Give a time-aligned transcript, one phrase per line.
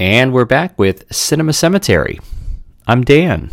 [0.00, 2.18] And we're back with Cinema Cemetery.
[2.86, 3.50] I'm Dan.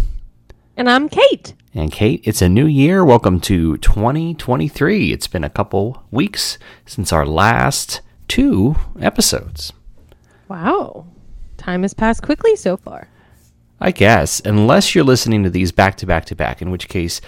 [0.78, 1.54] And I'm Kate.
[1.74, 3.04] And Kate, it's a new year.
[3.04, 5.12] Welcome to 2023.
[5.12, 9.74] It's been a couple weeks since our last two episodes.
[10.48, 11.08] Wow.
[11.58, 13.10] Time has passed quickly so far.
[13.82, 17.20] I guess, unless you're listening to these back to back to back, in which case,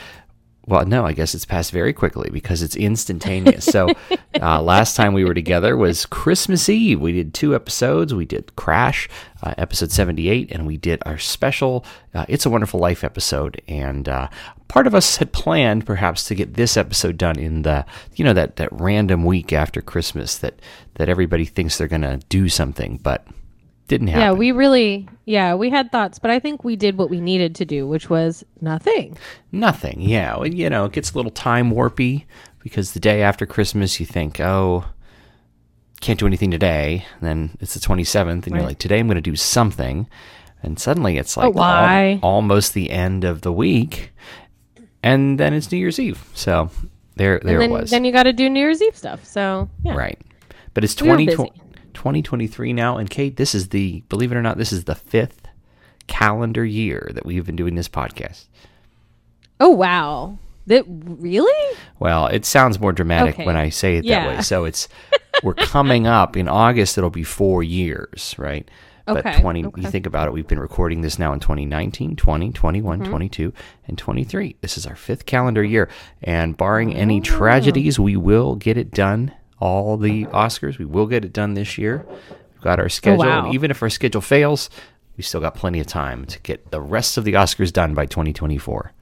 [0.69, 3.65] well, no, I guess it's passed very quickly because it's instantaneous.
[3.65, 3.89] so,
[4.41, 7.01] uh, last time we were together was Christmas Eve.
[7.01, 8.13] We did two episodes.
[8.13, 9.09] We did Crash,
[9.41, 11.83] uh, episode 78, and we did our special
[12.13, 13.61] uh, It's a Wonderful Life episode.
[13.67, 14.29] And uh,
[14.67, 17.83] part of us had planned perhaps to get this episode done in the,
[18.15, 20.61] you know, that, that random week after Christmas that,
[20.95, 23.25] that everybody thinks they're going to do something, but
[23.89, 24.21] didn't happen.
[24.21, 27.55] Yeah, we really, yeah, we had thoughts, but I think we did what we needed
[27.55, 29.17] to do, which was nothing.
[29.51, 30.37] Nothing, yeah.
[30.37, 32.25] And, you know, it gets a little time warpy
[32.59, 34.85] because the day after Christmas, you think, oh,
[36.01, 37.05] can't do anything today.
[37.19, 40.07] And then it's the 27th, and you're like, today I'm going to do something.
[40.61, 42.19] And suddenly it's like Oh, why?
[42.21, 44.11] al- almost the end of the week.
[45.01, 46.23] And then it's New Year's Eve.
[46.33, 46.69] So
[47.15, 47.89] there, there and then, it was.
[47.91, 49.23] then you got to do New Year's Eve stuff.
[49.25, 49.95] So, yeah.
[49.95, 50.19] Right.
[50.73, 51.51] But it's We were 20, busy.
[51.99, 52.97] 2023 now.
[52.97, 55.47] And Kate, this is the, believe it or not, this is the fifth
[56.07, 58.45] calendar year that we've been doing this podcast.
[59.59, 60.37] Oh, wow.
[60.67, 61.77] That really?
[61.99, 63.45] Well, it sounds more dramatic Okay.
[63.45, 64.27] when I say it that Yeah.
[64.37, 64.41] way.
[64.41, 64.87] So it's
[65.43, 66.97] we're coming up in August.
[66.97, 68.67] It'll be four years, right?
[69.05, 69.81] But Okay, 20, okay.
[69.81, 73.09] you think about it, we've been recording this now in 2019, 20, 21, Mm-hmm.
[73.09, 73.53] 22,
[73.87, 74.55] and 23.
[74.61, 75.89] This is our fifth calendar year.
[76.23, 76.97] And barring Oh.
[76.97, 79.31] any tragedies, we will get it done.
[79.59, 82.05] All the Oscars, we will get it done this year.
[82.53, 83.23] We've got our oh, schedule.
[83.23, 83.45] Oh, wow.
[83.45, 84.69] And even if our schedule fails,
[85.17, 88.05] we still got plenty of time to get the rest of the Oscars done by
[88.05, 88.93] 2024.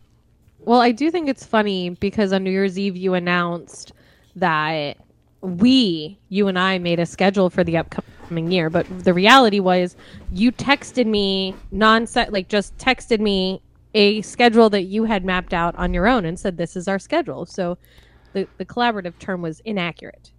[0.60, 3.94] Well, I do think it's funny because on New Year's Eve you announced
[4.36, 4.98] that
[5.42, 8.70] we, you and I, made a schedule for the upcoming year.
[8.70, 9.96] But the reality was,
[10.34, 13.62] you texted me non-set, like just texted me
[13.94, 17.00] a schedule that you had mapped out on your own and said this is our
[17.00, 17.46] schedule.
[17.46, 17.78] So
[18.34, 20.32] the the collaborative term was inaccurate.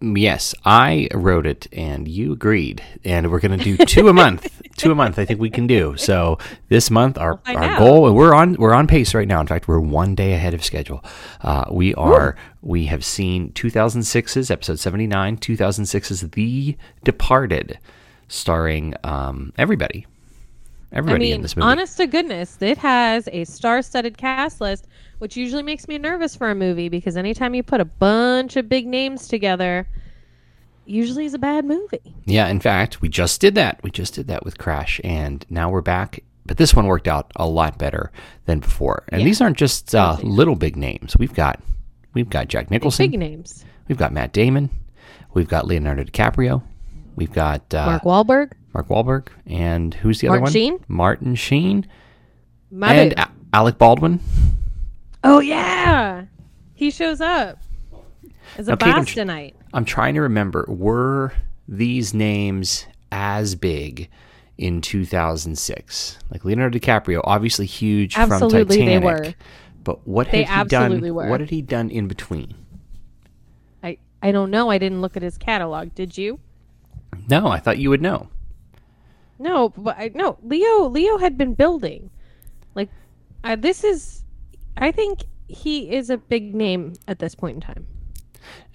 [0.00, 2.82] Yes, I wrote it and you agreed.
[3.04, 4.62] And we're going to do two a month.
[4.76, 5.96] two a month I think we can do.
[5.96, 6.38] So
[6.68, 9.40] this month our, find our goal and we're on we're on pace right now.
[9.40, 11.04] In fact, we're one day ahead of schedule.
[11.40, 17.78] Uh, we are we have seen 2006's episode 79, 2006's The Departed
[18.28, 20.06] starring um, everybody.
[20.92, 21.66] I mean, in this movie.
[21.66, 24.86] honest to goodness, it has a star-studded cast list,
[25.18, 28.68] which usually makes me nervous for a movie because anytime you put a bunch of
[28.68, 29.86] big names together,
[30.86, 32.14] usually is a bad movie.
[32.24, 33.80] Yeah, in fact, we just did that.
[33.82, 36.20] We just did that with Crash, and now we're back.
[36.46, 38.10] But this one worked out a lot better
[38.46, 39.04] than before.
[39.08, 41.14] And these aren't just uh, little big names.
[41.18, 41.60] We've got
[42.14, 43.66] we've got Jack Nicholson, Big names.
[43.86, 44.70] we've got Matt Damon,
[45.34, 46.62] we've got Leonardo DiCaprio,
[47.18, 48.52] we've got uh, Mark Wahlberg.
[48.74, 50.44] Mark Wahlberg, and who's the other one?
[50.44, 50.52] Martin?
[50.54, 50.84] Sheen?
[50.88, 51.86] Martin Sheen
[52.70, 53.12] My and.
[53.14, 54.20] A- Alec Baldwin.
[55.24, 56.24] oh yeah,
[56.74, 57.58] he shows up
[58.58, 59.54] as a Okay, I'm tr- Bostonite.
[59.72, 60.64] I'm trying to remember.
[60.68, 61.32] Were
[61.66, 64.08] these names as big
[64.58, 66.18] in 2006?
[66.30, 69.34] Like Leonardo DiCaprio, obviously huge Absolutely, from they were.
[69.82, 71.00] But what They had he done?
[71.14, 71.28] were.
[71.28, 72.54] What had he done in between?
[73.82, 74.68] I I don't know.
[74.70, 75.94] I didn't look at his catalog.
[75.94, 76.38] Did you?
[77.28, 78.28] No, I thought you would know.
[79.38, 80.38] No, but I, no.
[80.42, 82.10] Leo Leo had been building.
[82.74, 82.90] Like,
[83.44, 84.24] uh, this is.
[84.76, 87.86] I think he is a big name at this point in time.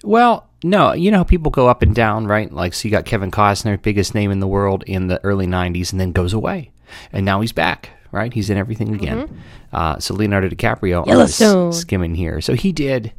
[0.02, 2.52] Well, no, you know how people go up and down, right?
[2.52, 5.92] Like, so you got Kevin Costner, biggest name in the world in the early 90s,
[5.92, 6.70] and then goes away.
[7.12, 8.32] And now he's back, right?
[8.32, 9.42] He's in everything again.
[9.72, 11.72] Uh, so Leonardo DiCaprio, Yellowstone.
[11.72, 12.40] skimming here.
[12.40, 13.12] So he did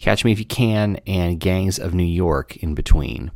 [0.00, 3.30] Catch Me If You Can and Gangs of New York in between.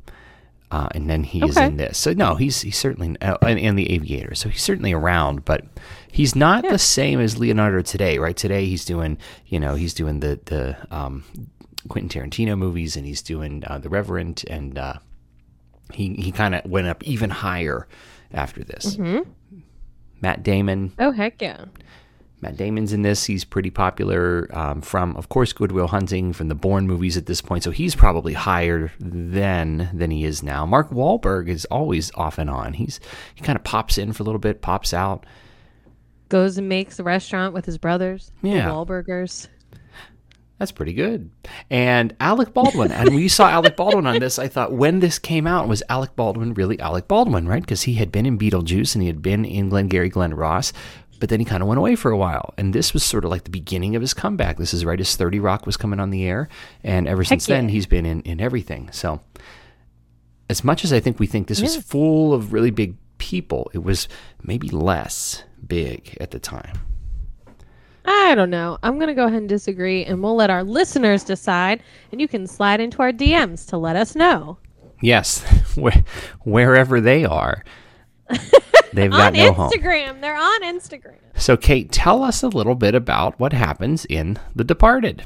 [0.71, 1.97] Uh, and then he is in this.
[1.97, 4.35] So no, he's he's certainly uh, and, and the Aviator.
[4.35, 5.65] So he's certainly around, but
[6.11, 8.37] he's not the same as Leonardo today, right?
[8.37, 9.17] Today he's doing,
[9.47, 11.23] you know, he's doing the the um,
[11.89, 14.95] Quentin Tarantino movies, and he's doing uh, the Revenant, and uh,
[15.93, 17.87] he he kind of went up even higher
[18.33, 18.99] after this.
[20.21, 21.67] Matt Damon, Oh heck yeah!
[22.43, 23.25] Matt Damon's in this.
[23.25, 27.27] He's pretty popular um, from, of course, Good Will Hunting, from the Bourne movies at
[27.27, 27.65] this point.
[27.65, 30.67] So he's probably higher then than he is now.
[30.67, 32.75] Mark Wahlberg is always off and on.
[32.75, 33.01] He's
[33.35, 35.25] he kind of pops in for a little bit, pops out.
[36.29, 38.31] Goes and makes a restaurant with his brothers.
[38.43, 38.69] the Yeah.
[38.69, 39.49] Wahlburgers.
[40.59, 41.31] That's pretty good.
[41.69, 42.91] And Alec Baldwin.
[42.91, 45.83] and when you saw Alec Baldwin on this, I thought when this came out, was
[45.91, 47.61] Alec Baldwin really Alec Baldwin, right?
[47.63, 50.73] Because he had been in Beetlejuice and he had been in Glengarry Glen Ross,
[51.17, 52.55] but then he kind of went away for a while.
[52.57, 54.59] And this was sort of like the beginning of his comeback.
[54.59, 56.49] This is right as 30 Rock was coming on the air.
[56.85, 58.91] And ever since then, he's been in, in everything.
[58.93, 59.21] So
[60.49, 63.71] as much as I think we think this was full of really big people.
[63.75, 64.09] It was
[64.43, 66.79] maybe less big at the time.
[68.05, 68.79] I don't know.
[68.83, 71.83] I'm going to go ahead and disagree, and we'll let our listeners decide.
[72.13, 74.59] And you can slide into our DMs to let us know.
[75.03, 75.41] Yes,
[76.45, 77.65] wherever they are,
[78.97, 79.71] they've got on no home.
[79.71, 80.21] Instagram.
[80.21, 81.17] They're on Instagram.
[81.35, 85.25] So, Kate, tell us a little bit about what happens in The Departed.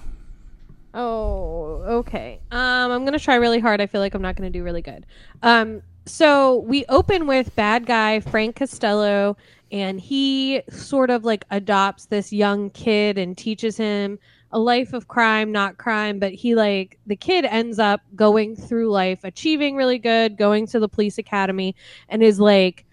[0.92, 2.40] Oh, okay.
[2.50, 3.80] Um, I'm gonna try really hard.
[3.80, 5.06] I feel like I'm not gonna do really good.
[5.42, 9.36] Um, so we open with bad guy Frank Costello,
[9.70, 14.18] and he sort of like adopts this young kid and teaches him
[14.50, 16.18] a life of crime, not crime.
[16.18, 20.80] But he like the kid ends up going through life, achieving really good, going to
[20.80, 21.76] the police academy,
[22.08, 22.84] and is like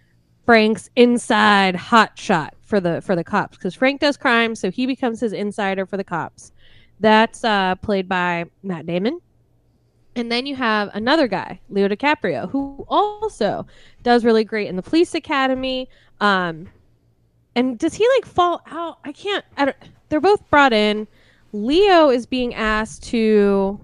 [0.48, 5.20] Frank's inside hotshot for the for the cops because Frank does crime, so he becomes
[5.20, 6.54] his insider for the cops.
[7.02, 9.20] That's uh, played by Matt Damon.
[10.16, 13.68] And then you have another guy, Leo DiCaprio, who also
[14.04, 15.90] does really great in the police academy.
[16.22, 16.70] Um,
[17.56, 19.00] and does he like fall out?
[19.04, 19.44] I can't.
[19.58, 19.78] I don't,
[20.08, 21.10] they're both brought in.
[21.52, 23.82] Leo is being asked to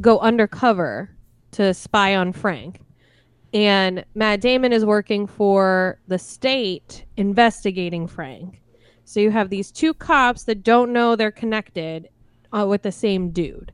[0.00, 1.10] go undercover
[1.52, 2.80] to spy on Frank.
[3.54, 8.60] And Matt Damon is working for the state investigating Frank.
[9.04, 12.08] So you have these two cops that don't know they're connected
[12.52, 13.72] uh, with the same dude.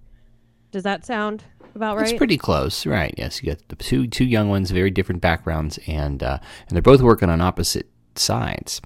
[0.71, 1.45] Does that sound
[1.75, 2.09] about right?
[2.09, 3.15] It's pretty close, right?
[3.17, 6.39] Yes, you got the two two young ones, very different backgrounds, and uh,
[6.69, 8.81] and they're both working on opposite sides.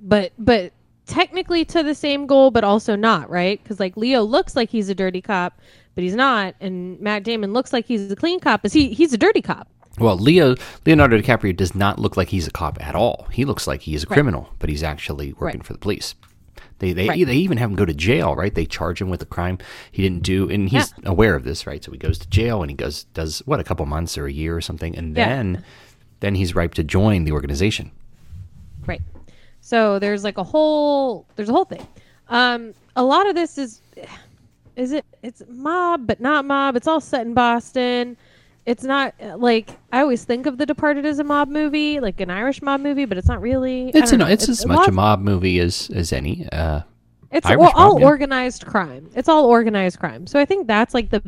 [0.00, 0.72] but but
[1.06, 4.88] technically to the same goal, but also not right because like Leo looks like he's
[4.88, 5.60] a dirty cop,
[5.94, 9.12] but he's not, and Matt Damon looks like he's a clean cop, but he he's
[9.12, 9.68] a dirty cop.
[9.98, 10.54] Well, Leo
[10.84, 13.26] Leonardo DiCaprio does not look like he's a cop at all.
[13.32, 15.66] He looks like he is a criminal, but he's actually working Right.
[15.66, 16.14] for the police.
[16.78, 17.26] They they Right.
[17.26, 18.54] they even have him go to jail, right?
[18.54, 19.56] They charge him with a crime
[19.90, 21.82] he didn't do, and he's aware of this, right?
[21.82, 24.32] So he goes to jail and he goes does what a couple months or a
[24.32, 25.28] year or something, and Yeah.
[25.28, 25.64] then
[26.20, 27.90] then he's ripe to join the organization.
[28.86, 29.00] Right.
[29.62, 31.86] So there's like a whole there's a whole thing.
[32.28, 33.80] Um a lot of this is
[34.76, 36.76] is it it's mob but not mob.
[36.76, 38.18] It's all set in Boston.
[38.66, 42.20] It's not uh, like I always think of The Departed as a mob movie, like
[42.20, 43.90] an Irish mob movie, but it's not really.
[43.94, 44.26] It's an, know.
[44.26, 46.48] it's as a much a mob movie as as any.
[46.50, 46.82] Uh,
[47.30, 48.06] It's Irish well, mob, all yeah.
[48.06, 49.08] organized crime.
[49.14, 50.26] It's all organized crime.
[50.26, 51.22] So I think that's like the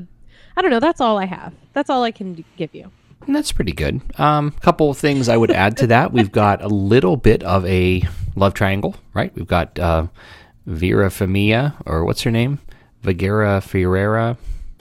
[0.56, 1.54] I don't know, that's all I have.
[1.72, 2.90] That's all I can give you.
[3.26, 4.00] And that's pretty good.
[4.18, 6.12] Um, couple of things I would add to that.
[6.12, 8.02] We've got a little bit of a
[8.34, 9.32] love triangle, right?
[9.36, 10.06] We've got uh,
[10.66, 12.58] Vera Famia, or what's her name?
[13.02, 14.36] Vigera Ferreira,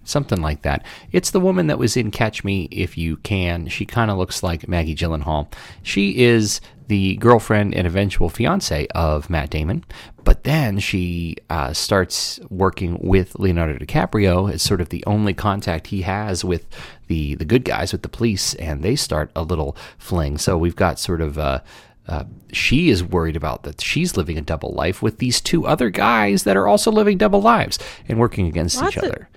[0.07, 0.85] something like that.
[1.11, 3.67] It's the woman that was in Catch Me If You Can.
[3.67, 5.51] She kind of looks like Maggie Gyllenhaal.
[5.83, 9.83] She is the girlfriend and eventual fiance of Matt Damon,
[10.23, 15.87] but then she uh, starts working with Leonardo DiCaprio as sort of the only contact
[15.87, 16.65] he has with
[17.07, 20.37] the the good guys, with the police, and they start a little fling.
[20.37, 21.37] So we've got sort of.
[21.37, 21.59] Uh,
[22.07, 25.89] uh, she is worried about that she's living a double life with these two other
[25.89, 27.77] guys that are also living double lives
[28.07, 29.29] and working against Lots each of- other.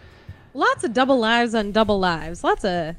[0.54, 2.42] Lots of double lives on double lives.
[2.42, 2.96] Lots of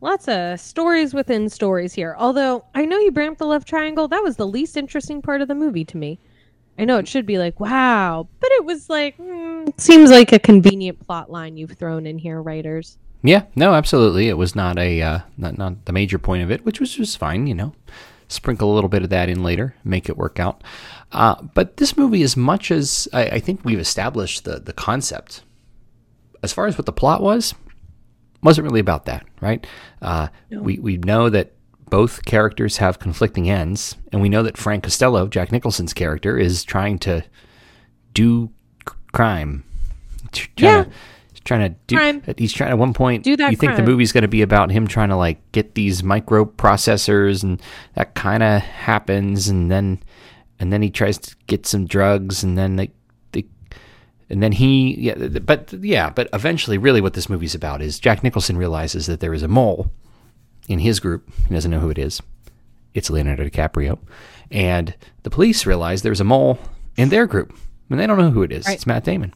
[0.00, 2.16] lots of stories within stories here.
[2.18, 5.48] Although I know you up the love triangle, that was the least interesting part of
[5.48, 6.18] the movie to me.
[6.78, 10.38] I know it should be like wow, but it was like mm, seems like a
[10.38, 12.96] convenient plot line you've thrown in here, writers.
[13.22, 14.28] Yeah, no, absolutely.
[14.28, 17.18] It was not a uh, not not the major point of it, which was just
[17.18, 17.46] fine.
[17.46, 17.74] You know,
[18.28, 20.64] sprinkle a little bit of that in later, make it work out.
[21.12, 25.42] Uh, but this movie, as much as I, I think we've established the the concept,
[26.42, 27.54] as far as what the plot was,
[28.42, 29.66] wasn't really about that, right?
[30.00, 31.52] Uh, We we know that
[31.90, 36.62] both characters have conflicting ends, and we know that Frank Costello, Jack Nicholson's character, is
[36.64, 37.22] trying to
[38.14, 38.50] do
[38.88, 39.64] c- crime.
[40.32, 40.84] Tr- Trying Yeah.
[40.84, 40.90] to,
[41.32, 41.96] he's trying to do.
[41.96, 42.22] Crime.
[42.38, 43.24] He's trying at one point.
[43.24, 45.74] Do that You think the movie's going to be about him trying to like get
[45.74, 47.60] these microprocessors, and
[47.94, 49.98] that kind of happens, and then
[50.60, 52.90] and then he tries to get some drugs, and then they.
[54.30, 58.22] And then he, yeah, but yeah, but eventually, really, what this movie's about is Jack
[58.22, 59.90] Nicholson realizes that there is a mole
[60.68, 61.28] in his group.
[61.48, 62.22] He doesn't know who it is.
[62.94, 63.98] It's Leonardo DiCaprio,
[64.50, 64.94] and
[65.24, 66.60] the police realize there's a mole
[66.96, 67.52] in their group,
[67.90, 68.66] and they don't know who it is.
[68.66, 68.74] Right.
[68.74, 69.34] It's Matt Damon,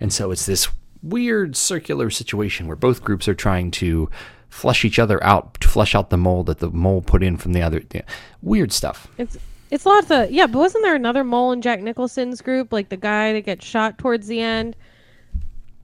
[0.00, 0.68] and so it's this
[1.02, 4.08] weird circular situation where both groups are trying to
[4.48, 7.52] flush each other out, to flush out the mole that the mole put in from
[7.52, 7.82] the other.
[7.92, 8.02] yeah,
[8.42, 9.08] weird stuff.
[9.18, 9.36] It's
[9.70, 12.96] it's lots of yeah, but wasn't there another mole in Jack Nicholson's group, like the
[12.96, 14.76] guy that gets shot towards the end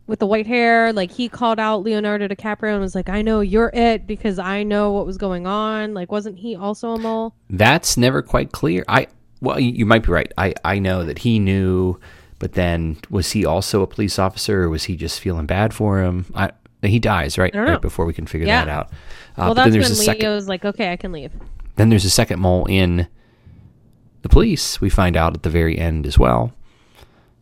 [0.06, 0.92] with the white hair?
[0.92, 4.62] Like he called out Leonardo DiCaprio and was like, "I know you're it because I
[4.62, 7.34] know what was going on." Like, wasn't he also a mole?
[7.50, 8.84] That's never quite clear.
[8.88, 9.08] I
[9.40, 10.32] well, you, might be right.
[10.38, 11.98] I I know that he knew,
[12.38, 16.00] but then was he also a police officer, or was he just feeling bad for
[16.02, 16.26] him?
[16.34, 16.50] I
[16.82, 18.64] he dies right right before we can figure Yeah.
[18.64, 18.86] that out.
[19.36, 20.22] Uh, well, that's when a second.
[20.22, 21.32] Leo's like, "Okay, I can leave."
[21.76, 23.06] Then there's a second mole in
[24.22, 24.80] the police.
[24.80, 26.52] We find out at the very end as well.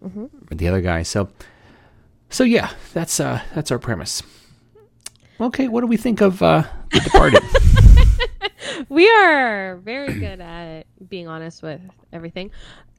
[0.05, 0.27] Mm-hmm.
[0.55, 1.03] The other guy.
[1.03, 1.29] So,
[2.29, 4.23] so yeah, that's uh, that's our premise.
[5.41, 7.43] Okay, what do we think of uh, The Departed?
[8.91, 11.81] we are very good at being honest with
[12.13, 12.51] everything.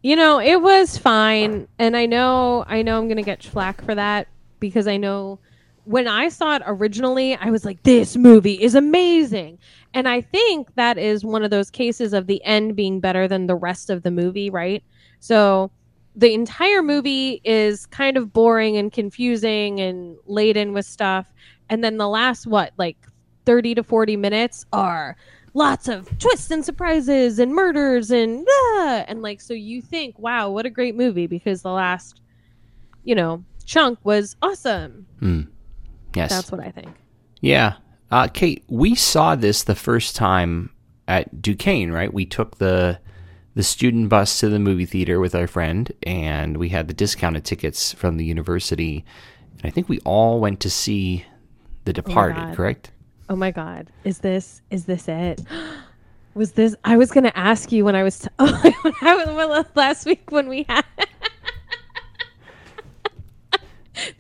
[0.01, 3.93] You know, it was fine, and I know I know I'm gonna get flack for
[3.93, 4.27] that
[4.59, 5.39] because I know
[5.85, 9.57] when I saw it originally, I was like, this movie is amazing.
[9.93, 13.47] And I think that is one of those cases of the end being better than
[13.47, 14.83] the rest of the movie, right?
[15.19, 15.71] So
[16.15, 21.31] the entire movie is kind of boring and confusing and laden with stuff.
[21.69, 22.97] And then the last, what, like
[23.45, 25.15] 30 to 40 minutes are
[25.53, 29.03] lots of twists and surprises and murders and ah!
[29.07, 32.21] and like so you think wow what a great movie because the last
[33.03, 35.49] you know chunk was awesome Mm.
[36.15, 36.29] Yes.
[36.31, 36.89] that's what i think
[37.41, 37.75] Yeah.
[38.11, 40.69] Uh, Kate, we saw this the first time
[41.07, 42.13] at Duquesne, right?
[42.13, 42.99] We took the
[43.55, 47.45] the student bus to the movie theater with our friend, and we had the discounted
[47.45, 49.05] tickets from the university.
[49.53, 51.25] And I think we all went to see
[51.85, 52.55] The Departed, God.
[52.57, 52.91] correct?
[53.29, 55.41] oh my god is this is this it
[56.33, 58.51] was this i was gonna ask you when i was t- when
[59.01, 60.83] I was, last week when we had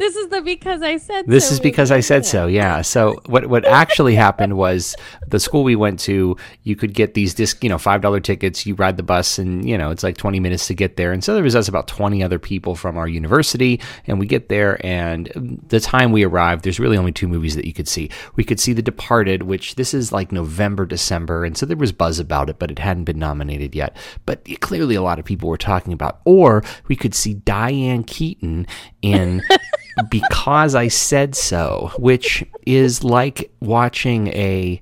[0.01, 2.47] this is the because i said So This so is because I said so.
[2.47, 2.81] Yeah.
[2.81, 4.95] So what what actually happened was
[5.27, 8.65] the school we went to, you could get these disc, you know, five dollar tickets.
[8.65, 11.11] You ride the bus, and you know it's like twenty minutes to get there.
[11.11, 14.49] And so there was us about twenty other people from our university, and we get
[14.49, 18.09] there, and the time we arrived, there's really only two movies that you could see.
[18.35, 21.91] We could see The Departed, which this is like November, December, and so there was
[21.91, 23.95] buzz about it, but it hadn't been nominated yet.
[24.25, 26.21] But clearly, a lot of people were talking about.
[26.25, 28.65] Or we could see Diane Keaton
[29.01, 29.41] in
[30.09, 34.81] because I said so, which is like watching a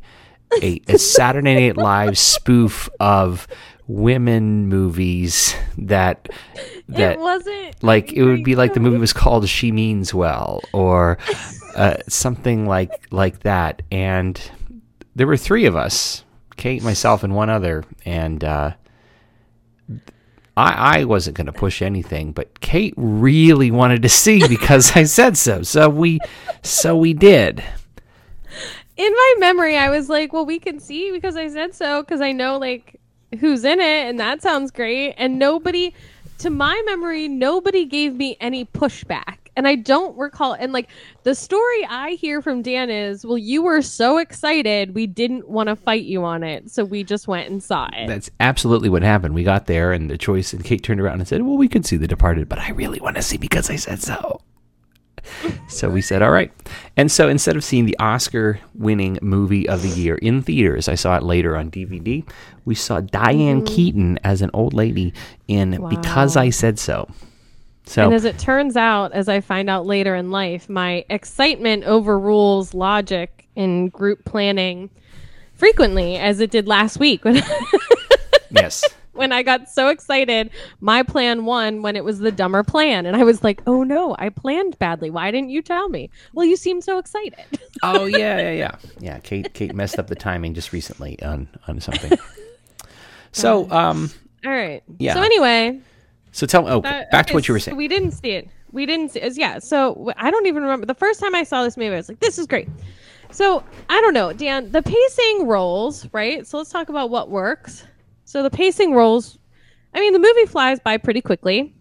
[0.62, 3.48] a, a Saturday Night Live spoof of
[3.88, 6.30] women movies that
[6.88, 10.62] that it wasn't like it would be like the movie was called She Means Well
[10.74, 11.18] or
[11.76, 13.82] uh, something like like that.
[13.92, 14.40] And
[15.16, 16.24] there were three of us
[16.60, 17.86] Kate myself and one other.
[18.06, 18.74] And uh,
[20.60, 25.04] I, I wasn't going to push anything but Kate really wanted to see because I
[25.04, 26.20] said so so we
[26.62, 27.64] so we did
[29.00, 32.20] in my memory, I was like, well, we can see because I said so because
[32.20, 33.00] I know like
[33.40, 35.14] who's in it, and that sounds great.
[35.18, 35.94] And nobody,
[36.40, 39.38] to my memory, nobody gave me any pushback.
[39.60, 40.54] And I don't recall.
[40.54, 40.88] And like
[41.24, 45.68] the story I hear from Dan is, well, you were so excited, we didn't want
[45.68, 48.08] to fight you on it, so we just went and saw it.
[48.08, 49.36] That's absolutely what happened.
[49.36, 51.86] We got there, and the choice, and Kate turned around and said, "Well, we could
[51.86, 54.40] see The Departed, but I really want to see because I said so."
[55.68, 56.54] so we said, "All right."
[56.96, 61.18] And so instead of seeing the Oscar-winning movie of the year in theaters, I saw
[61.18, 62.26] it later on DVD.
[62.64, 63.76] We saw Diane mm-hmm.
[63.76, 65.14] Keaton as an old lady
[65.50, 67.10] in Because I Said So.
[67.90, 71.86] So And as it turns out, as I find out later in life, my excitement
[71.86, 74.92] overrules logic in group planning
[75.56, 77.42] frequently, as it did last week when
[78.52, 80.52] yes, when I got so excited.
[80.82, 84.16] My plan won when it was the dumber plan, and I was like, "Oh no,
[84.20, 85.10] I planned badly.
[85.10, 87.44] Why didn't you tell me?" Well, you seem so excited.
[87.82, 89.20] oh yeah, yeah, yeah, yeah.
[89.20, 92.20] Kate, Kate messed up the timing just recently on on something.
[93.32, 94.10] So, um,
[94.44, 94.82] All right.
[94.98, 95.14] Yeah.
[95.14, 95.80] So anyway,
[96.40, 96.70] so tell me.
[96.72, 97.78] Oh, that- back to what you were saying.
[97.78, 98.48] We didn't see it.
[98.72, 99.20] We didn't see.
[99.20, 99.38] it.
[99.38, 99.60] Yeah.
[99.60, 101.94] So I don't even remember the first time I saw this movie.
[101.94, 102.70] I was like, "This is great."
[103.32, 104.72] So I don't know, Dan.
[104.72, 106.48] The pacing rolls right.
[106.48, 107.86] So let's talk about what works.
[108.26, 109.38] So the pacing rolls.
[109.94, 111.74] I mean, the movie flies by pretty quickly.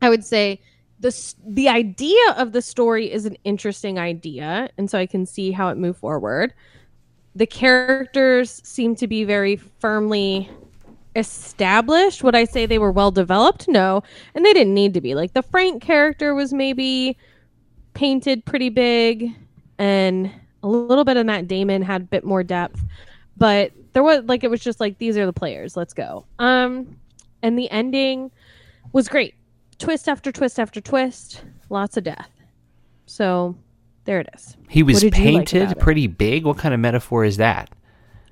[0.00, 0.60] I would say
[1.00, 5.52] the the idea of the story is an interesting idea, and so I can see
[5.52, 6.54] how it moved forward.
[7.34, 10.50] The characters seem to be very firmly
[11.16, 12.22] established.
[12.22, 13.68] Would I say they were well developed?
[13.68, 14.02] No,
[14.34, 15.14] and they didn't need to be.
[15.14, 17.16] Like the Frank character was maybe
[17.94, 19.30] painted pretty big,
[19.78, 20.30] and
[20.62, 22.82] a little bit of Matt Damon had a bit more depth,
[23.36, 25.76] but there was like it was just like these are the players.
[25.76, 26.24] Let's go.
[26.38, 26.96] Um,
[27.42, 28.30] and the ending
[28.92, 29.34] was great.
[29.78, 32.30] Twist after twist after twist, lots of death.
[33.06, 33.56] So
[34.04, 34.56] there it is.
[34.68, 36.44] He was you like painted pretty big.
[36.44, 37.70] What kind of metaphor is that?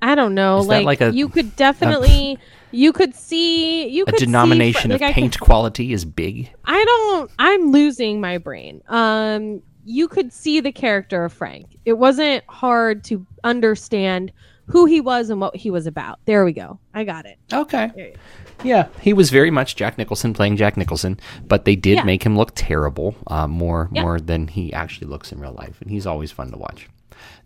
[0.01, 0.59] I don't know.
[0.59, 2.37] Is like, like a- you could definitely,
[2.71, 6.05] you could see, you A could see denomination of like, I could- paint quality is
[6.05, 6.51] big.
[6.65, 7.31] I don't.
[7.39, 8.81] I'm losing my brain.
[8.87, 11.77] Um, you could see the character of Frank.
[11.85, 14.31] It wasn't hard to understand
[14.67, 16.19] who he was and what he was about.
[16.25, 16.79] There we go.
[16.93, 17.37] I got it.
[17.51, 17.91] Okay.
[17.95, 18.19] There you go.
[18.63, 22.03] Yeah, he was very much Jack Nicholson playing Jack Nicholson, but they did Yeah.
[22.03, 24.03] make him look terrible, uh, more Yeah.
[24.03, 26.87] more than he actually looks in real life, and he's always fun to watch.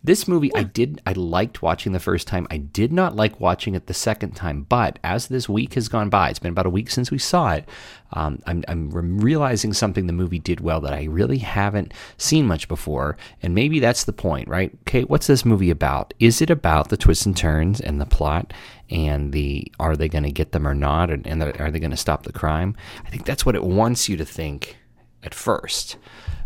[0.04, 2.46] This movie, I did, I liked watching the first time.
[2.52, 4.64] I did not like watching it the second time.
[4.70, 7.54] But as this week has gone by, it's been about a week since we saw
[7.54, 7.68] it.
[8.14, 12.68] Um, I'm, I'm realizing something the movie did well that I really haven't seen much
[12.68, 14.72] before, and maybe that's the point, right?
[14.86, 16.14] Kate, what's this movie about?
[16.20, 18.54] Is it about the twists and turns and the plot,
[18.90, 21.92] and the are they going to get them or not, and, and are they going
[21.92, 22.76] to stop the crime?
[23.06, 24.78] I think that's what it wants you to think
[25.24, 25.98] at first.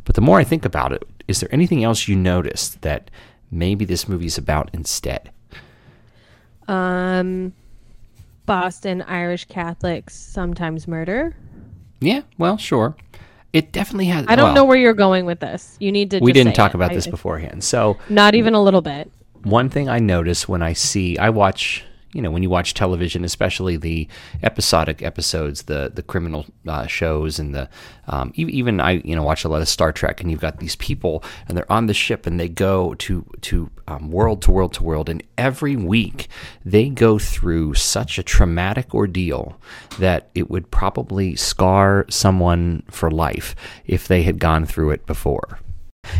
[0.05, 3.12] But the more I think about it, is there anything else you noticed that
[3.51, 5.29] maybe this movie's about instead?
[6.67, 7.53] Um,
[8.48, 11.36] Boston Irish Catholics sometimes murder.
[12.01, 12.95] Yeah, well, sure.
[13.53, 14.25] It definitely has.
[14.27, 15.77] I don't well, know where you're going with this.
[15.79, 16.19] You need to.
[16.19, 16.75] We didn't talk it.
[16.75, 17.63] about I- this beforehand.
[17.63, 19.12] So, Not even a little bit.
[19.43, 23.23] one thing I notice when I see, I watch, you know, when you watch television,
[23.23, 24.07] especially the
[24.41, 27.69] episodic episodes, the the criminal uh, shows, and the
[28.07, 30.75] um, even I, you know, watch a lot of Star Trek, and you've got these
[30.77, 34.73] people, and they're on the ship, and they go to to um, world to world
[34.73, 36.27] to world, and every week
[36.65, 39.59] they go through such a traumatic ordeal
[39.99, 45.59] that it would probably scar someone for life if they had gone through it before.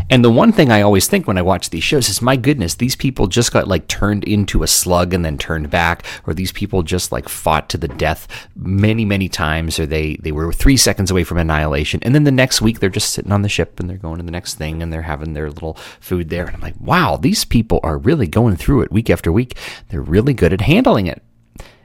[0.10, 2.76] And the one thing I always think when I watch these shows is, my goodness,
[2.76, 6.52] these people just got like turned into a slug and then turned back, or these
[6.52, 10.78] people just like fought to the death many, many times, or they they were three
[10.78, 13.80] seconds away from annihilation, and then the next week they're just sitting on the ship
[13.80, 16.56] and they're going to the next thing and they're having their little food there, and
[16.56, 19.58] I'm like, wow, these people are really going through it week after week.
[19.90, 21.22] They're really good at handling it.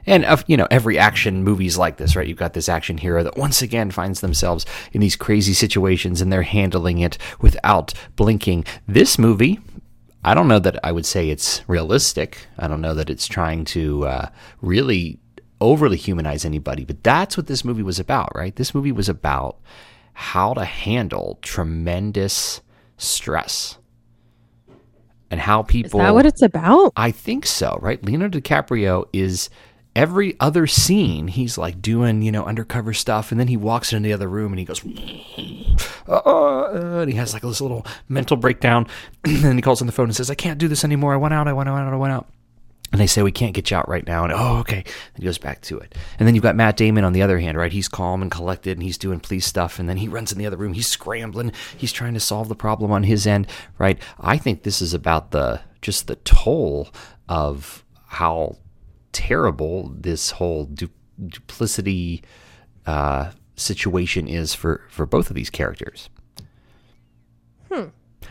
[0.05, 2.27] And of you know, every action movie's like this, right?
[2.27, 6.31] You've got this action hero that once again finds themselves in these crazy situations and
[6.31, 8.65] they're handling it without blinking.
[8.87, 9.59] This movie,
[10.23, 12.47] I don't know that I would say it's realistic.
[12.57, 14.29] I don't know that it's trying to uh,
[14.61, 15.19] really
[15.61, 18.55] overly humanize anybody, but that's what this movie was about, right?
[18.55, 19.59] This movie was about
[20.13, 22.61] how to handle tremendous
[22.97, 23.77] stress
[25.31, 26.93] and how people that what it's about?
[26.95, 28.03] I think so, right?
[28.03, 29.49] Leonardo DiCaprio is
[29.95, 34.07] every other scene, he's like doing, you know, undercover stuff, and then he walks into
[34.07, 34.83] the other room and he goes,
[36.07, 38.87] uh, and he has like this little mental breakdown,
[39.23, 41.13] and then he calls on the phone and says, I can't do this anymore.
[41.13, 42.27] I went out, I went out, I went out.
[42.91, 44.23] And they say, We can't get you out right now.
[44.23, 44.77] And oh, okay.
[44.77, 45.95] And he goes back to it.
[46.17, 47.71] And then you've got Matt Damon on the other hand, right?
[47.71, 49.79] He's calm and collected and he's doing police stuff.
[49.79, 50.71] And then he runs in the other room.
[50.73, 51.51] He's scrambling.
[51.75, 53.47] He's trying to solve the problem on his end,
[53.79, 53.99] right?
[54.19, 56.89] I think this is about the just the toll
[57.27, 58.55] of how
[59.15, 60.89] terrible this whole du-
[61.25, 62.21] duplicity
[62.85, 66.09] uh, situation is for, for both of these characters.
[67.71, 67.85] Hmm.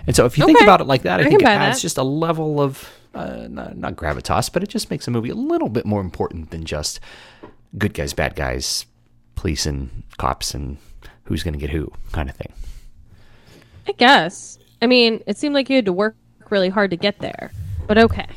[0.06, 1.64] And so if you think about it like that, I, I think it can buy
[1.64, 1.82] adds that.
[1.82, 5.34] just a level of uh, not, not gravitas, but it just makes a movie a
[5.34, 7.00] little bit more important than just
[7.78, 8.84] good guys, bad guys,
[9.36, 10.76] police and cops, and
[11.24, 12.52] who's going to get who kind of thing.
[13.88, 14.58] I guess.
[14.82, 16.16] I mean, it seemed like you had to work
[16.50, 17.50] really hard to get there,
[17.86, 18.28] but okay.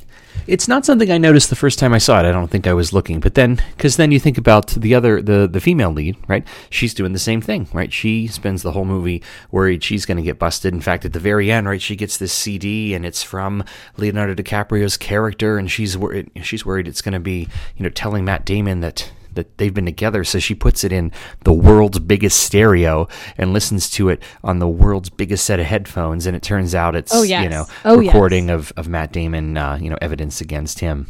[0.48, 2.26] It's not something I noticed the first time I saw it.
[2.26, 5.22] I don't think I was looking, but then because then you think about the other
[5.22, 6.48] the the female lead, right?
[6.70, 7.92] She's doing the same thing, right?
[7.92, 10.74] She spends the whole movie worried she's going to get busted.
[10.74, 13.64] In fact, at the very end, right, she gets this CD and it's from
[13.98, 18.24] Leonardo DiCaprio's character, and she's worried she's worried it's going to be you know telling
[18.24, 20.23] Matt Damon that that they've been together.
[20.26, 21.13] So she puts it in
[21.45, 26.26] the world's biggest stereo and listens to it on the world's biggest set of headphones.
[26.26, 28.13] And it turns out it's Oh, you know Oh, yes.
[28.13, 31.08] recording of, of Matt Damon, uh, you know, evidence against him.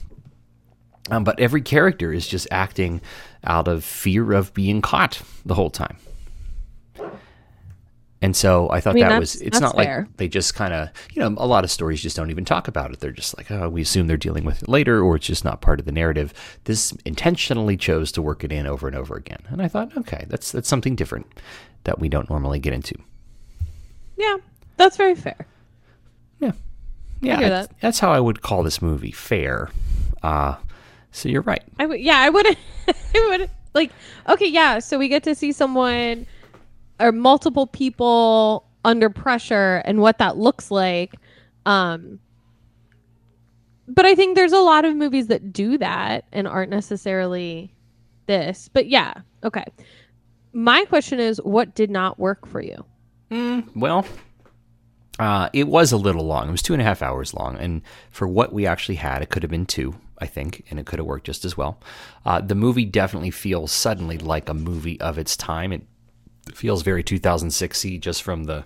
[1.10, 3.02] Um, but every character is just acting
[3.44, 5.98] out of fear of being caught the whole time.
[8.22, 10.02] And so I thought I mean, that was, it's not fair.
[10.08, 12.68] like they just kind of, you know, a lot of stories just don't even talk
[12.68, 13.00] about it.
[13.00, 15.62] They're just like, oh, we assume they're dealing with it later, or it's just not
[15.62, 16.34] part of the narrative.
[16.64, 19.40] This intentionally chose to work it in over and over again.
[19.50, 21.28] And I thought, okay, that's, that's something different
[21.84, 22.96] that we don't normally get into.
[24.18, 24.38] Yeah,
[24.78, 25.46] that's very fair.
[26.40, 26.54] Yeah.
[27.22, 27.40] Yeah.
[27.40, 27.80] that's- that.
[27.82, 29.70] That's how I would call this movie fair.
[30.24, 30.56] Uh,
[31.12, 31.64] so you're right.
[31.80, 32.46] I yeah, I would,
[32.88, 33.92] I would like,
[34.28, 34.80] okay, yeah.
[34.80, 36.26] So we get to see someone
[37.00, 41.16] or multiple people under pressure and what that looks like.
[41.66, 42.20] Um,
[43.88, 47.74] but I think there's a lot of movies that do that and aren't necessarily
[48.26, 48.70] this.
[48.72, 49.66] But yeah, okay.
[50.54, 52.86] My question is, what did not work for you?
[53.76, 54.06] Well,
[55.20, 56.48] uh, it was a little long.
[56.48, 59.30] It was two and a half hours long, and for what we actually had, it
[59.30, 61.80] could have been two, I think, and it could have worked just as well.
[62.26, 65.74] Uh, the movie definitely feels suddenly like a movie of its time.
[65.74, 65.84] It
[66.56, 68.66] feels very 2006y just from the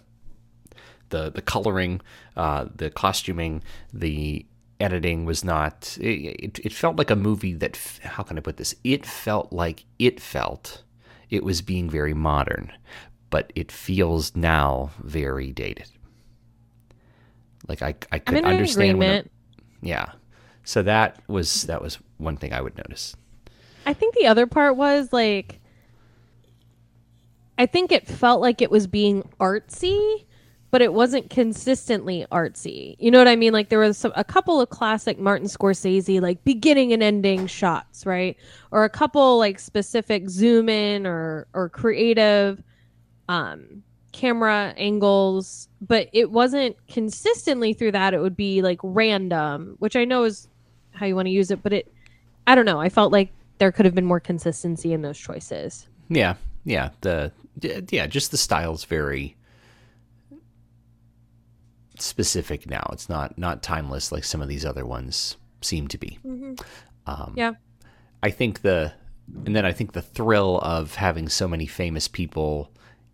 [1.09, 2.01] the the coloring,
[2.37, 3.61] uh, the costuming,
[3.93, 4.45] the
[4.79, 5.97] editing was not.
[5.99, 7.77] It, it, it felt like a movie that.
[8.03, 8.73] How can I put this?
[8.83, 10.83] It felt like it felt.
[11.29, 12.71] It was being very modern,
[13.29, 15.89] but it feels now very dated.
[17.67, 19.29] Like I I could understand when a-
[19.81, 20.11] yeah.
[20.63, 23.15] So that was that was one thing I would notice.
[23.85, 25.60] I think the other part was like
[27.61, 30.25] I think it felt like it was being artsy,
[30.71, 32.95] but it wasn't consistently artsy.
[32.97, 33.53] You know what I mean?
[33.53, 38.03] Like there was some, a couple of classic Martin Scorsese like beginning and ending shots,
[38.03, 38.35] right?
[38.71, 42.63] Or a couple like specific zoom in or or creative
[43.29, 48.15] um camera angles, but it wasn't consistently through that.
[48.15, 50.47] It would be like random, which I know is
[50.93, 51.93] how you want to use it, but it
[52.47, 52.81] I don't know.
[52.81, 55.87] I felt like there could have been more consistency in those choices.
[56.09, 56.89] Yeah, yeah.
[57.01, 57.31] The
[57.89, 59.35] yeah, just the style's very
[61.99, 62.87] specific now.
[62.91, 66.19] It's not not timeless like some of these other ones seem to be.
[67.05, 67.53] Um, Yeah.
[68.23, 68.93] I think the
[69.45, 72.71] and then I think the thrill of having so many famous people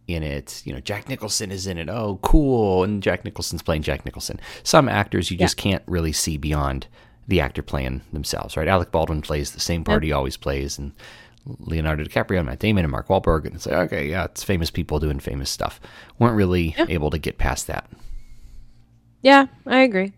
[0.07, 0.61] in it.
[0.65, 1.89] You know, Jack Nicholson is in it.
[1.89, 2.83] Oh, cool!
[2.83, 4.39] And Jack Nicholson's playing Jack Nicholson.
[4.63, 6.87] Some actors you just can't really see beyond
[7.27, 8.69] the actor playing themselves, right?
[8.69, 10.93] Alec Baldwin plays the same part he always plays, and
[11.59, 14.69] Leonardo DiCaprio, and Matt Damon, and Mark Wahlberg, and it's like, okay, yeah, it's famous
[14.71, 15.79] people doing famous stuff.
[16.19, 17.89] weren't really able to get past that.
[19.21, 20.13] Yeah, I agree.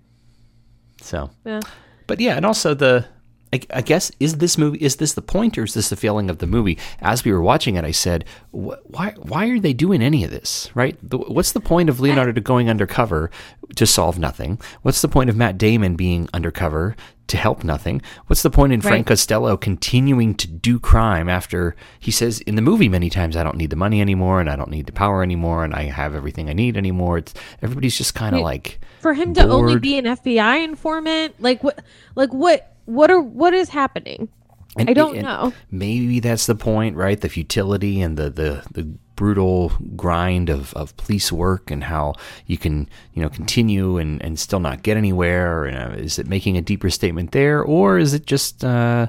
[1.01, 1.61] So, Yeah.
[2.07, 3.05] but yeah, and also the,
[3.53, 6.29] I, I guess, is this movie, is this the point or is this the feeling
[6.29, 6.77] of the movie?
[6.99, 10.31] As we were watching it, I said, wh- why, why are they doing any of
[10.31, 10.97] this, right?
[11.01, 13.31] The, what's the point of Leonardo going undercover
[13.75, 14.59] to solve nothing?
[14.81, 16.95] What's the point of Matt Damon being undercover
[17.29, 18.01] to help nothing?
[18.27, 19.07] What's the point in Frank Right.
[19.07, 23.57] Costello continuing to do crime after he says in the movie many times, I don't
[23.57, 26.49] need the money anymore and I don't need the power anymore and I have everything
[26.49, 27.17] I need anymore?
[27.19, 31.63] It's, everybody's just kind of like, For him to only be an FBI informant, like
[31.63, 31.83] what
[32.15, 34.29] like what what are what is happening?
[34.77, 35.51] And- I don't know.
[35.71, 37.19] Maybe that's the point, right?
[37.19, 38.87] The futility and the the, the
[39.19, 44.39] brutal grind of, of police work and how you can you know continue and, and
[44.39, 45.65] still not get anywhere.
[45.67, 49.07] You know, is it making a deeper statement there, or is it just uh,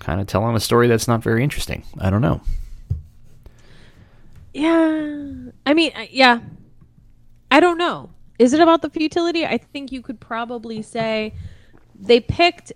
[0.00, 1.82] kind of telling a story that's not very interesting?
[1.98, 2.42] I don't know.
[4.52, 5.32] Yeah.
[5.64, 6.40] I mean, yeah.
[7.50, 8.10] I don't know.
[8.38, 9.46] Is it about the futility?
[9.46, 11.32] I think you could probably say
[11.98, 12.70] they picked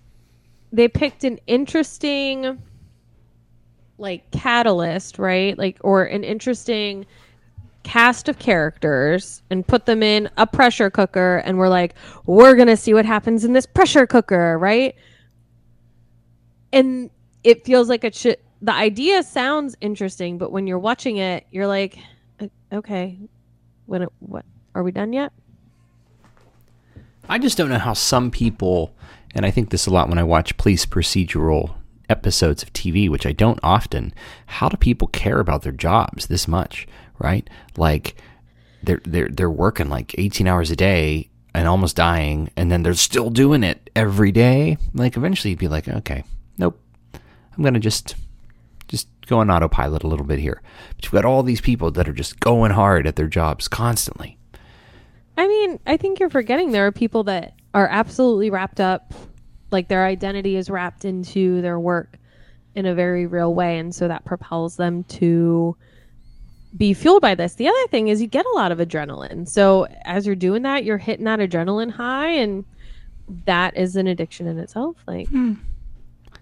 [0.73, 2.63] they picked an interesting
[3.99, 5.57] like catalyst, right?
[5.57, 7.07] Like or an interesting
[7.83, 11.95] cast of characters and put them in a pressure cooker and we're like,
[12.27, 14.97] we're going to see what happens in this pressure cooker, right?
[16.73, 17.11] and
[17.43, 21.67] it feels like it should the idea sounds interesting but when you're watching it you're
[21.67, 21.99] like
[22.41, 23.19] "Uh, okay
[23.87, 25.33] when it, what are we done yet
[27.29, 28.95] I just don't know how some people,
[29.35, 31.75] and I think this a lot when I watch police procedural
[32.09, 34.13] episodes of TV, which I don't often.
[34.47, 36.87] How do people care about their jobs this much,
[37.19, 37.49] right?
[37.77, 38.17] Like
[38.83, 42.95] they're they're they're working like 18 hours a day and almost dying, and then they're
[42.95, 44.77] still doing it every day.
[44.95, 46.23] Like eventually, you'd be like, okay,
[46.59, 46.79] nope,
[47.15, 48.15] I'm gonna just
[48.89, 50.63] just go on autopilot a little bit here.
[50.95, 54.39] But you've got all these people that are just going hard at their jobs constantly.
[55.37, 59.13] i mean i think you're forgetting there are people that are absolutely wrapped up
[59.71, 62.19] like their identity is wrapped into their work
[62.75, 65.75] in a very real way and so that propels them to
[66.77, 69.87] be fueled by this the other thing is you get a lot of adrenaline so
[70.05, 72.65] as you're doing that you're hitting that adrenaline high and
[73.47, 75.55] that is an addiction in itself like hmm.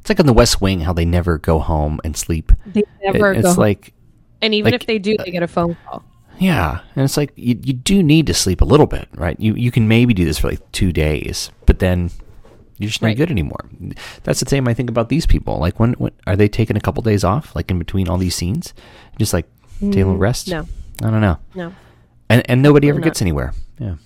[0.00, 2.52] It's like on the West Wing how they never go home and sleep.
[2.66, 3.56] they It- never it's go home.
[3.58, 3.94] like
[4.42, 6.04] And even Like, if they do, uh, they get a phone call.
[6.38, 9.38] yeah, and it's like you, you do need to sleep a little bit, right?
[9.40, 12.10] You you can maybe do this for like two days, but then
[12.78, 13.16] you're just not Right.
[13.16, 13.68] good anymore.
[14.24, 15.58] That's the same I think about these people.
[15.58, 18.34] Like when, when are they taking a couple days off, like in between all these
[18.34, 18.74] scenes,
[19.18, 19.46] just like
[19.80, 20.48] take a little rest?
[20.48, 20.50] Mm,
[21.00, 21.06] no.
[21.06, 21.38] I don't know.
[21.54, 21.74] No.
[22.28, 23.04] And and nobody ever not.
[23.04, 23.52] gets anywhere.
[23.78, 23.96] Yeah.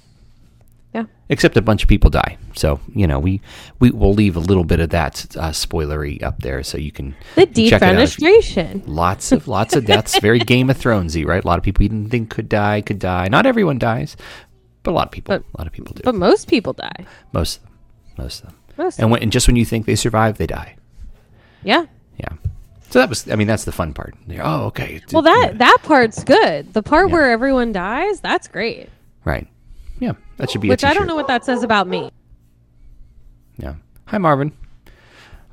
[0.94, 1.04] Yeah.
[1.28, 2.38] Except a bunch of people die.
[2.54, 3.40] So you know we
[3.78, 7.14] we will leave a little bit of that uh, spoilery up there so you can
[7.36, 8.82] The check it out defenestration.
[8.86, 10.18] Lots of lots of deaths.
[10.22, 11.44] Very Game of Thronesy, right?
[11.44, 13.28] A lot of people you didn't think could die could die.
[13.28, 14.16] Not everyone dies,
[14.82, 15.36] but a lot of people.
[15.36, 16.02] But- a lot of people do.
[16.04, 17.04] But most people die.
[17.32, 17.67] most of them.
[18.18, 18.56] Most of them.
[18.76, 18.98] Most.
[18.98, 20.76] And when and just when you think they survive, they die.
[21.62, 21.86] yeah.
[22.18, 22.32] Yeah.
[22.90, 23.30] So that was.
[23.30, 24.14] I mean, that's the fun part.
[24.26, 25.00] You're, oh, okay.
[25.12, 26.72] Well, that yeah, that part's good.
[26.74, 27.12] The part Yeah.
[27.14, 28.88] where everyone dies, that's great.
[29.24, 29.46] right.
[30.00, 30.68] Yeah, that should be.
[30.68, 32.10] Which I don't know what that says about me.
[33.58, 33.74] Yeah.
[34.06, 34.52] Hi, Marvin.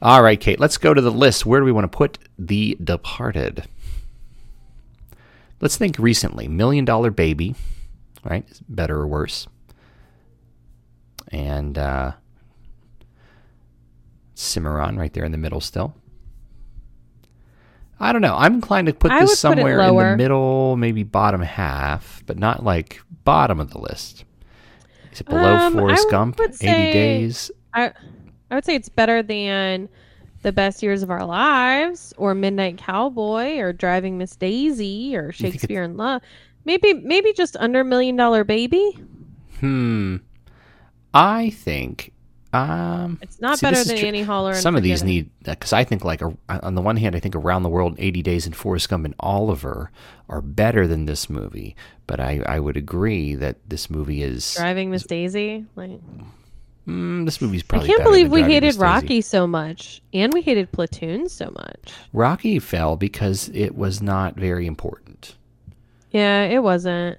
[0.01, 0.60] All right, Kate.
[0.60, 1.45] Let's go to the list.
[1.45, 3.65] Where do we want to put The Departed?
[5.62, 6.47] Let's think recently.
[6.47, 7.56] Million Dollar Baby,
[8.23, 8.45] right?
[8.69, 9.47] Better or worse?
[11.32, 12.12] And uh,
[14.36, 15.95] Cimarron right there in the middle still.
[18.00, 18.36] I don't know.
[18.36, 22.21] I'm inclined to put I this would put somewhere in the middle, maybe bottom half,
[22.26, 24.26] but not like bottom of the list.
[25.13, 26.39] Is it below Um, Forrest Gump?
[26.41, 27.52] 80 days?
[27.74, 27.93] I
[28.52, 29.88] I would say it's better than
[30.41, 35.82] the best years of our lives, or Midnight Cowboy, or Driving Miss Daisy, or Shakespeare
[35.84, 36.21] in Love.
[36.65, 39.00] Maybe maybe just under Million Dollar Baby.
[39.62, 40.17] Hmm.
[41.13, 42.12] I think.
[42.56, 45.74] Um, It's not See, better than tr- Annie Hall or some of these need because
[45.74, 48.46] I think like a, on the one hand, I think Around the World, 80 Days,
[48.46, 49.91] and Forrest Gump and Oliver
[50.30, 51.76] are better than this movie.
[52.08, 55.65] But I, I would agree that this movie is Driving Miss Daisy.
[55.76, 56.00] Like
[56.88, 58.76] mm, this movie's I can't believe we hated.
[58.76, 61.94] Rocky so much, and we hated Platoon so much.
[62.13, 65.36] Rocky fell because it was not very important.
[66.12, 67.18] Yeah, it wasn't.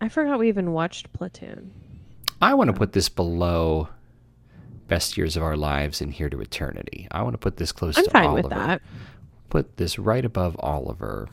[0.00, 1.70] I forgot we even watched Platoon.
[2.42, 3.88] I want to put this below
[4.88, 7.08] Best Years of Our Lives and Here to Eternity.
[7.10, 8.48] I want to put this close I'm to fine Oliver.
[8.48, 8.82] with that.
[9.50, 11.28] Put this right above Oliver.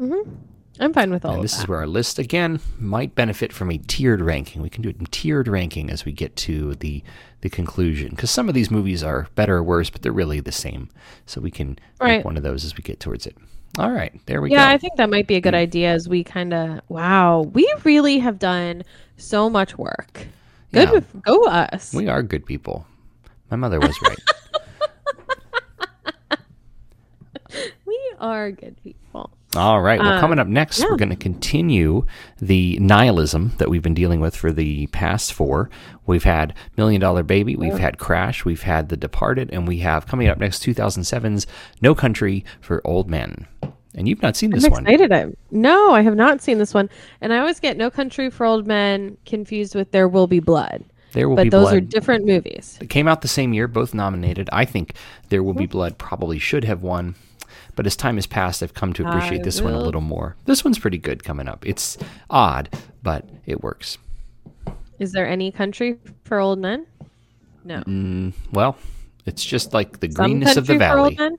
[0.00, 0.30] Mm-hmm.
[0.78, 1.62] I'm fine with all And of this that.
[1.62, 4.60] is where our list again might benefit from a tiered ranking.
[4.60, 7.02] We can do it in tiered ranking as we get to the
[7.40, 10.52] the conclusion because some of these movies are better or worse, but they're really the
[10.52, 10.90] same.
[11.24, 12.16] So we can Right.
[12.18, 13.36] make one of those as we get towards it.
[13.78, 14.68] All right, there we yeah, go.
[14.68, 15.58] Yeah, I think that might be a good mm.
[15.58, 18.82] idea as we kind of wow, we really have done
[19.16, 20.26] so much work.
[20.72, 21.20] Good, Yeah.
[21.22, 21.92] go us.
[21.94, 22.86] we are good people.
[23.50, 24.18] My mother was right.
[27.86, 29.30] We are good people.
[29.54, 30.00] All right.
[30.00, 30.86] Well, coming up um, next, yeah.
[30.90, 32.04] we're going to continue
[32.38, 35.70] the nihilism that we've been dealing with for the past four.
[36.04, 37.78] We've had Million Dollar Baby, we've oh.
[37.78, 41.46] had Crash, we've had The Departed, and we have coming up next 2007's
[41.80, 43.46] No Country for Old Men.
[43.96, 44.86] And you've not seen this I'm one.
[44.86, 45.10] excited.
[45.10, 46.90] I, no, I have not seen this one,
[47.22, 50.84] and I always get No Country for Old Men confused with There Will Be Blood.
[51.12, 51.74] There will but be those blood.
[51.74, 52.78] are different movies.
[52.80, 54.50] It came out the same year, both nominated.
[54.52, 54.94] I think
[55.30, 55.54] There Will.
[55.54, 57.14] Be Blood probably should have won,
[57.74, 60.36] but as time has passed, I've come to appreciate I this one a little more.
[60.44, 61.66] This one's pretty good coming up.
[61.66, 61.96] It's
[62.28, 62.68] odd,
[63.02, 63.96] but it works.
[64.98, 66.86] Is there any country for old men?
[67.64, 67.80] No.
[67.84, 68.76] Mm, well,
[69.24, 71.38] it's just like the Some greenness of the country for old valley.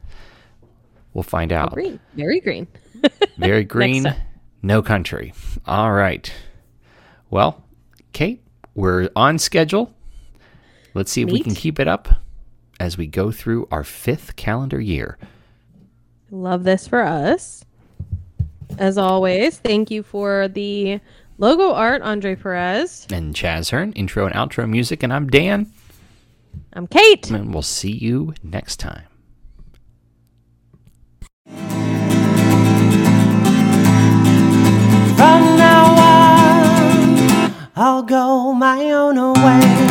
[1.17, 1.73] We'll find out.
[1.73, 2.67] Green, very green.
[3.37, 4.05] Very green,
[4.61, 5.33] no country.
[5.65, 6.31] All right.
[7.31, 7.63] Well,
[8.13, 8.43] Kate,
[8.75, 9.95] we're on schedule.
[10.93, 12.07] Let's see if we can keep it up
[12.79, 15.17] as we go through our fifth calendar year.
[16.29, 17.65] Love this for us.
[18.77, 20.99] As always, thank you for the
[21.39, 23.07] logo art, Andre Perez.
[23.11, 25.71] And Chaz Hearn, intro and outro music, and I'm Dan,
[26.73, 27.31] I'm Kate.
[27.31, 29.06] and we'll see you next time.
[37.79, 39.86] I'll go my own way.